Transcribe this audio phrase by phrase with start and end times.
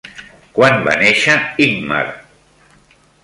[0.55, 2.01] Quan va néixer Ingmar?